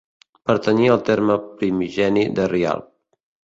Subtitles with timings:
[0.51, 2.93] Pertanyia al terme primigeni de Rialp.